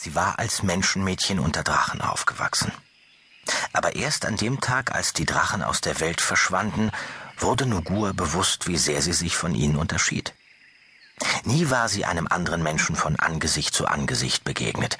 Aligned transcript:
Sie 0.00 0.14
war 0.14 0.38
als 0.38 0.62
Menschenmädchen 0.62 1.40
unter 1.40 1.64
Drachen 1.64 2.00
aufgewachsen. 2.00 2.70
Aber 3.72 3.96
erst 3.96 4.26
an 4.26 4.36
dem 4.36 4.60
Tag, 4.60 4.94
als 4.94 5.12
die 5.12 5.24
Drachen 5.24 5.60
aus 5.60 5.80
der 5.80 5.98
Welt 5.98 6.20
verschwanden, 6.20 6.92
wurde 7.36 7.66
Nugur 7.66 8.12
bewusst, 8.14 8.68
wie 8.68 8.76
sehr 8.76 9.02
sie 9.02 9.12
sich 9.12 9.36
von 9.36 9.56
ihnen 9.56 9.74
unterschied. 9.74 10.34
Nie 11.42 11.68
war 11.70 11.88
sie 11.88 12.04
einem 12.04 12.28
anderen 12.28 12.62
Menschen 12.62 12.94
von 12.94 13.16
Angesicht 13.16 13.74
zu 13.74 13.88
Angesicht 13.88 14.44
begegnet. 14.44 14.98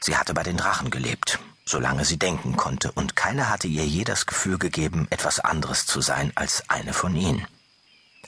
Sie 0.00 0.18
hatte 0.18 0.34
bei 0.34 0.42
den 0.42 0.58
Drachen 0.58 0.90
gelebt, 0.90 1.38
solange 1.64 2.04
sie 2.04 2.18
denken 2.18 2.56
konnte, 2.56 2.92
und 2.92 3.16
keiner 3.16 3.48
hatte 3.48 3.68
ihr 3.68 3.86
je 3.86 4.04
das 4.04 4.26
Gefühl 4.26 4.58
gegeben, 4.58 5.06
etwas 5.08 5.40
anderes 5.40 5.86
zu 5.86 6.02
sein 6.02 6.30
als 6.34 6.68
eine 6.68 6.92
von 6.92 7.16
ihnen. 7.16 7.46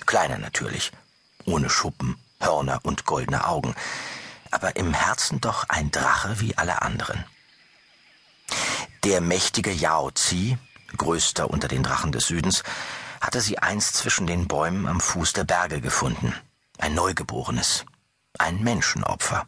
Kleiner 0.07 0.39
natürlich, 0.39 0.91
ohne 1.45 1.69
Schuppen, 1.69 2.17
Hörner 2.41 2.81
und 2.83 3.05
goldene 3.05 3.47
Augen, 3.47 3.75
aber 4.53 4.77
im 4.77 4.95
Herzen 4.95 5.41
doch 5.41 5.69
ein 5.69 5.91
Drache 5.91 6.41
wie 6.41 6.57
alle 6.57 6.83
anderen. 6.83 7.25
Der 9.05 9.21
mächtige 9.21 9.73
Yao 9.73 10.11
Zi, 10.13 10.57
größter 10.97 11.51
unter 11.51 11.69
den 11.69 11.83
Drachen 11.83 12.13
des 12.13 12.27
Südens, 12.27 12.63
hatte 13.21 13.41
sie 13.41 13.59
einst 13.59 13.97
zwischen 13.97 14.27
den 14.27 14.47
Bäumen 14.47 14.87
am 14.87 15.01
Fuß 15.01 15.33
der 15.33 15.45
Berge 15.45 15.81
gefunden. 15.81 16.35
Ein 16.79 16.95
Neugeborenes, 16.95 17.85
ein 18.39 18.63
Menschenopfer. 18.63 19.47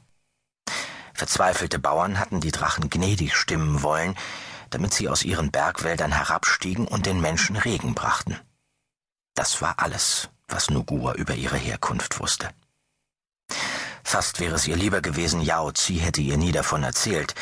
Verzweifelte 1.12 1.78
Bauern 1.78 2.18
hatten 2.18 2.40
die 2.40 2.52
Drachen 2.52 2.90
gnädig 2.90 3.36
stimmen 3.36 3.82
wollen, 3.82 4.16
damit 4.70 4.94
sie 4.94 5.08
aus 5.08 5.22
ihren 5.22 5.50
Bergwäldern 5.50 6.12
herabstiegen 6.12 6.88
und 6.88 7.06
den 7.06 7.20
Menschen 7.20 7.56
Regen 7.56 7.94
brachten. 7.94 8.38
Das 9.34 9.62
war 9.62 9.78
alles, 9.78 10.30
was 10.48 10.70
Nugua 10.70 11.14
über 11.14 11.34
ihre 11.34 11.56
Herkunft 11.56 12.18
wusste. 12.18 12.50
Fast 14.14 14.38
wäre 14.38 14.54
es 14.54 14.68
ihr 14.68 14.76
lieber 14.76 15.00
gewesen, 15.00 15.40
Yao 15.40 15.72
Zi 15.72 15.96
hätte 15.96 16.20
ihr 16.20 16.36
nie 16.36 16.52
davon 16.52 16.84
erzählt. 16.84 17.34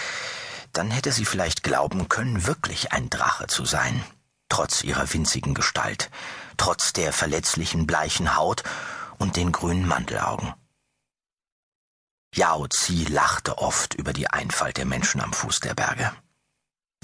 Dann 0.72 0.90
hätte 0.90 1.12
sie 1.12 1.26
vielleicht 1.26 1.62
glauben 1.62 2.08
können, 2.08 2.46
wirklich 2.46 2.92
ein 2.92 3.10
Drache 3.10 3.46
zu 3.46 3.66
sein, 3.66 4.02
trotz 4.48 4.82
ihrer 4.82 5.12
winzigen 5.12 5.52
Gestalt, 5.52 6.10
trotz 6.56 6.94
der 6.94 7.12
verletzlichen 7.12 7.86
bleichen 7.86 8.36
Haut 8.36 8.62
und 9.18 9.36
den 9.36 9.52
grünen 9.52 9.86
Mantelaugen. 9.86 10.54
Yao 12.34 12.66
Zi 12.68 13.04
lachte 13.04 13.58
oft 13.58 13.92
über 13.92 14.14
die 14.14 14.28
Einfalt 14.30 14.78
der 14.78 14.86
Menschen 14.86 15.20
am 15.20 15.34
Fuß 15.34 15.60
der 15.60 15.74
Berge. 15.74 16.10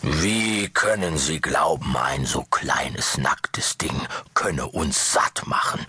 Wie 0.01 0.69
können 0.69 1.19
Sie 1.19 1.41
glauben, 1.41 1.97
ein 1.97 2.25
so 2.25 2.43
kleines, 2.45 3.19
nacktes 3.19 3.79
Ding 3.79 4.01
könne 4.33 4.67
uns 4.67 5.13
satt 5.13 5.47
machen? 5.47 5.85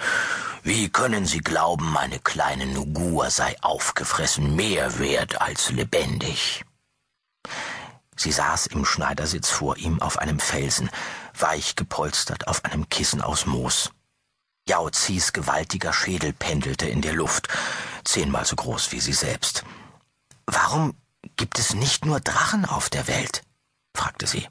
Wie 0.64 0.90
können 0.90 1.26
Sie 1.28 1.40
glauben, 1.40 1.92
meine 1.92 2.20
kleine 2.20 2.66
Nugua 2.66 3.30
sei 3.30 3.56
aufgefressen 3.62 4.56
mehr 4.56 4.98
wert 4.98 5.40
als 5.42 5.70
lebendig? 5.70 6.66
Sie 8.16 8.32
saß 8.32 8.68
im 8.68 8.84
Schneidersitz 8.84 9.50
vor 9.50 9.78
ihm 9.78 10.02
auf 10.02 10.18
einem 10.18 10.40
Felsen, 10.40 10.90
weich 11.38 11.76
gepolstert 11.76 12.48
auf 12.48 12.66
einem 12.66 12.90
Kissen 12.90 13.22
aus 13.22 13.46
Moos. 13.46 13.92
Yao 14.68 14.90
Zis 14.90 15.34
gewaltiger 15.34 15.94
Schädel 15.94 16.34
pendelte 16.34 16.88
in 16.88 17.02
der 17.02 17.14
Luft, 17.14 17.48
zehnmal 18.04 18.46
so 18.46 18.56
groß 18.56 18.92
wie 18.92 19.00
sie 19.00 19.14
selbst. 19.14 19.64
Warum 20.48 20.96
gibt 21.38 21.60
es 21.60 21.74
nicht 21.74 22.06
nur 22.06 22.20
Drachen 22.20 22.66
auf 22.66 22.90
der 22.90 23.08
Welt? 23.08 23.44
Fragte 24.00 24.28
sie. 24.28 24.48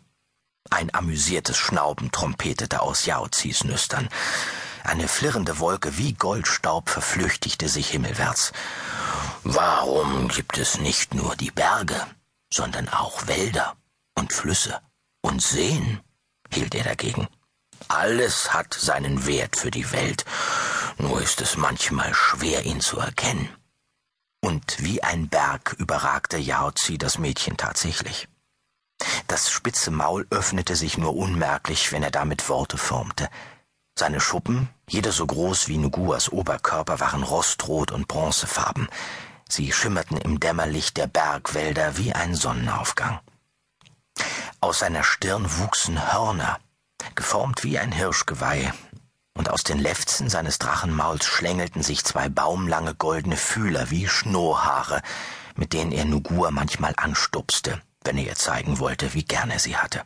Ein 0.69 0.95
amüsiertes 0.95 1.57
Schnauben 1.57 2.13
trompetete 2.13 2.83
aus 2.83 3.07
Yaozis 3.07 3.65
Nüstern. 3.65 4.11
Eine 4.85 5.09
flirrende 5.09 5.59
Wolke 5.59 5.97
wie 5.97 6.13
Goldstaub 6.13 6.91
verflüchtigte 6.91 7.71
sich 7.71 7.89
himmelwärts. 7.89 8.53
Warum 9.45 10.29
gibt 10.29 10.59
es 10.59 10.79
nicht 10.79 11.15
nur 11.15 11.35
die 11.35 11.51
Berge, 11.51 11.99
sondern 12.53 12.91
auch 12.91 13.27
Wälder 13.27 13.77
und 14.15 14.35
Flüsse 14.35 14.81
und 15.23 15.41
Seen? 15.41 16.01
hielt 16.53 16.75
er 16.75 16.85
dagegen. 16.85 17.27
Alles 17.89 18.53
hat 18.53 18.75
seinen 18.75 19.27
Wert 19.27 19.57
für 19.57 19.71
die 19.71 19.93
Welt, 19.93 20.27
nur 20.99 21.23
ist 21.23 21.41
es 21.41 21.57
manchmal 21.57 22.13
schwer, 22.13 22.67
ihn 22.67 22.83
zu 22.83 22.99
erkennen. 22.99 23.49
Und 24.41 24.83
wie 24.83 25.03
ein 25.03 25.31
Berg 25.31 25.75
überragte 25.79 26.37
Yaozi 26.37 26.99
das 26.99 27.19
Mädchen 27.19 27.57
tatsächlich. 27.57 28.29
Das 29.29 29.51
spitze 29.51 29.91
Maul 29.91 30.27
öffnete 30.31 30.75
sich 30.75 30.99
nur 30.99 31.15
unmerklich, 31.15 31.93
wenn 31.93 32.03
er 32.03 32.11
damit 32.11 32.49
Worte 32.49 32.79
formte. 32.79 33.29
Seine 33.99 34.21
Schuppen, 34.21 34.69
jeder 34.89 35.13
so 35.13 35.27
groß 35.27 35.69
wie 35.69 35.77
Nuguas 35.77 36.31
Oberkörper, 36.31 36.99
waren 36.99 37.23
rostrot 37.23 37.93
und 37.93 38.09
bronzefarben. 38.09 38.89
Sie 39.49 39.71
schimmerten 39.73 40.17
im 40.17 40.41
Dämmerlicht 40.41 40.97
der 40.97 41.09
Bergwälder 41.09 41.97
wie 41.99 42.13
ein 42.13 42.35
Sonnenaufgang. 42.35 43.21
Aus 44.61 44.81
seiner 44.81 45.05
Stirn 45.05 45.47
wuchsen 45.59 46.13
Hörner, 46.13 46.59
geformt 47.15 47.65
wie 47.65 47.79
ein 47.79 47.93
Hirschgeweih, 47.93 48.73
und 49.35 49.51
aus 49.51 49.63
den 49.63 49.79
Lefzen 49.79 50.29
seines 50.29 50.59
Drachenmauls 50.59 51.27
schlängelten 51.27 51.83
sich 51.83 52.05
zwei 52.05 52.29
baumlange 52.29 52.95
goldene 52.95 53.37
Fühler 53.37 53.91
wie 53.91 54.09
Schnurrhaare, 54.09 55.03
mit 55.55 55.73
denen 55.73 55.93
er 55.93 56.05
Nugua 56.05 56.51
manchmal 56.51 56.95
anstupste 56.97 57.81
wenn 58.09 58.17
er 58.17 58.25
ihr 58.25 58.37
zeigen 58.37 58.79
wollte, 58.79 59.13
wie 59.13 59.23
gern 59.23 59.51
er 59.51 59.59
sie 59.59 59.77
hatte. 59.77 60.03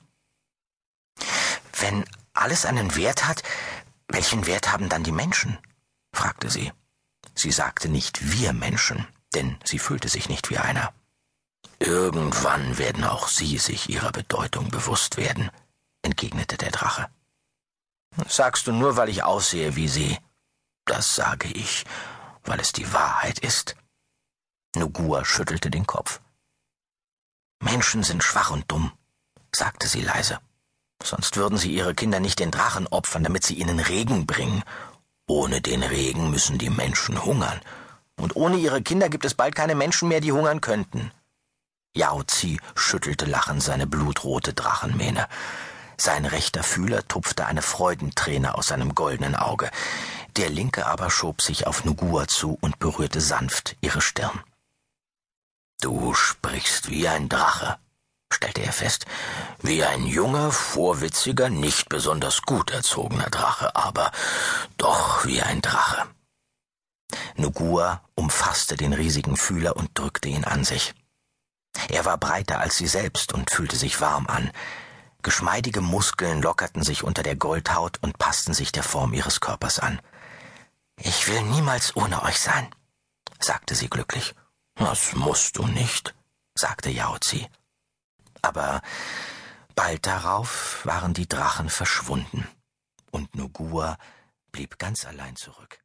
Wenn 1.78 2.04
alles 2.34 2.66
einen 2.66 2.96
Wert 2.96 3.28
hat, 3.28 3.44
welchen 4.08 4.46
Wert 4.46 4.72
haben 4.72 4.88
dann 4.88 5.04
die 5.04 5.12
Menschen? 5.12 5.56
fragte 6.12 6.50
sie. 6.50 6.72
Sie 7.36 7.52
sagte 7.52 7.88
nicht 7.88 8.32
wir 8.32 8.52
Menschen, 8.52 9.06
denn 9.34 9.56
sie 9.64 9.78
fühlte 9.78 10.08
sich 10.08 10.28
nicht 10.28 10.50
wie 10.50 10.58
einer. 10.58 10.92
Irgendwann 11.78 12.76
werden 12.76 13.04
auch 13.04 13.28
sie 13.28 13.56
sich 13.58 13.88
ihrer 13.88 14.10
Bedeutung 14.10 14.68
bewusst 14.68 15.16
werden, 15.16 15.50
entgegnete 16.02 16.56
der 16.56 16.72
Drache. 16.72 17.08
Sagst 18.26 18.66
du 18.66 18.72
nur, 18.72 18.96
weil 18.96 19.10
ich 19.10 19.22
aussehe 19.22 19.76
wie 19.76 19.86
sie? 19.88 20.18
Das 20.86 21.14
sage 21.14 21.46
ich, 21.48 21.84
weil 22.42 22.58
es 22.58 22.72
die 22.72 22.92
Wahrheit 22.92 23.38
ist. 23.38 23.76
Nugua 24.74 25.24
schüttelte 25.24 25.70
den 25.70 25.86
Kopf. 25.86 26.20
Menschen 27.62 28.02
sind 28.02 28.24
schwach 28.24 28.50
und 28.50 28.70
dumm, 28.70 28.90
sagte 29.54 29.86
sie 29.86 30.02
leise. 30.02 30.38
Sonst 31.02 31.36
würden 31.36 31.58
sie 31.58 31.72
ihre 31.72 31.94
Kinder 31.94 32.18
nicht 32.18 32.40
den 32.40 32.50
Drachen 32.50 32.88
opfern, 32.88 33.22
damit 33.22 33.44
sie 33.44 33.54
ihnen 33.54 33.78
Regen 33.78 34.26
bringen. 34.26 34.62
Ohne 35.28 35.60
den 35.60 35.84
Regen 35.84 36.30
müssen 36.30 36.58
die 36.58 36.70
Menschen 36.70 37.24
hungern. 37.24 37.60
Und 38.16 38.34
ohne 38.34 38.56
ihre 38.56 38.82
Kinder 38.82 39.08
gibt 39.08 39.24
es 39.24 39.34
bald 39.34 39.54
keine 39.54 39.76
Menschen 39.76 40.08
mehr, 40.08 40.20
die 40.20 40.32
hungern 40.32 40.60
könnten. 40.60 41.12
Yao 41.94 42.24
Zi 42.24 42.60
schüttelte 42.74 43.26
lachend 43.26 43.62
seine 43.62 43.86
blutrote 43.86 44.54
Drachenmähne. 44.54 45.28
Sein 45.96 46.26
rechter 46.26 46.64
Fühler 46.64 47.06
tupfte 47.06 47.46
eine 47.46 47.62
Freudenträne 47.62 48.56
aus 48.56 48.68
seinem 48.68 48.94
goldenen 48.96 49.36
Auge. 49.36 49.70
Der 50.36 50.50
linke 50.50 50.86
aber 50.86 51.10
schob 51.10 51.40
sich 51.40 51.66
auf 51.68 51.84
Nugua 51.84 52.26
zu 52.26 52.58
und 52.60 52.80
berührte 52.80 53.20
sanft 53.20 53.76
ihre 53.82 54.00
Stirn. 54.00 54.40
Du 55.82 56.14
sprichst 56.14 56.90
wie 56.90 57.08
ein 57.08 57.28
Drache, 57.28 57.76
stellte 58.32 58.62
er 58.62 58.72
fest, 58.72 59.04
wie 59.62 59.82
ein 59.82 60.06
junger, 60.06 60.52
vorwitziger, 60.52 61.48
nicht 61.48 61.88
besonders 61.88 62.42
gut 62.42 62.70
erzogener 62.70 63.30
Drache, 63.30 63.74
aber 63.74 64.12
doch 64.78 65.26
wie 65.26 65.42
ein 65.42 65.60
Drache. 65.60 66.06
Nugua 67.34 68.00
umfasste 68.14 68.76
den 68.76 68.92
riesigen 68.92 69.36
Fühler 69.36 69.76
und 69.76 69.90
drückte 69.98 70.28
ihn 70.28 70.44
an 70.44 70.62
sich. 70.62 70.94
Er 71.88 72.04
war 72.04 72.16
breiter 72.16 72.60
als 72.60 72.76
sie 72.76 72.86
selbst 72.86 73.32
und 73.32 73.50
fühlte 73.50 73.74
sich 73.74 74.00
warm 74.00 74.28
an. 74.28 74.52
Geschmeidige 75.22 75.80
Muskeln 75.80 76.42
lockerten 76.42 76.84
sich 76.84 77.02
unter 77.02 77.24
der 77.24 77.34
Goldhaut 77.34 77.98
und 78.02 78.18
passten 78.18 78.54
sich 78.54 78.70
der 78.70 78.84
Form 78.84 79.14
ihres 79.14 79.40
Körpers 79.40 79.80
an. 79.80 80.00
Ich 80.96 81.26
will 81.26 81.42
niemals 81.42 81.96
ohne 81.96 82.22
euch 82.22 82.38
sein, 82.38 82.72
sagte 83.40 83.74
sie 83.74 83.90
glücklich. 83.90 84.36
Das 84.74 85.14
musst 85.14 85.58
du 85.58 85.66
nicht, 85.66 86.14
sagte 86.54 86.90
Yaozi. 86.90 87.48
Aber 88.40 88.82
bald 89.74 90.06
darauf 90.06 90.84
waren 90.84 91.14
die 91.14 91.28
Drachen 91.28 91.68
verschwunden, 91.68 92.46
und 93.10 93.34
Nugua 93.34 93.98
blieb 94.50 94.78
ganz 94.78 95.04
allein 95.04 95.36
zurück. 95.36 95.81